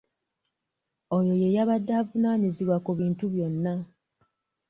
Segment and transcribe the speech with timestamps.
[1.17, 3.73] Oyo ye yabadde evunaanyizibwa ku bintu byonna.